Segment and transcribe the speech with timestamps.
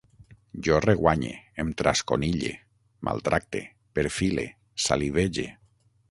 [0.67, 2.53] Jo reguanye, em trasconille,
[3.09, 3.61] maltracte,
[3.99, 4.47] perfile,
[4.87, 5.47] salivege